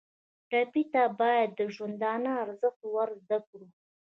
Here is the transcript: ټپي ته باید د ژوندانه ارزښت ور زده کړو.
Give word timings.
ټپي 0.49 0.83
ته 0.93 1.03
باید 1.19 1.49
د 1.59 1.61
ژوندانه 1.75 2.31
ارزښت 2.43 2.81
ور 2.93 3.09
زده 3.21 3.37
کړو. 3.47 3.67